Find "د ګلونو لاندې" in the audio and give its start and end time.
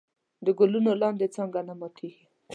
0.45-1.27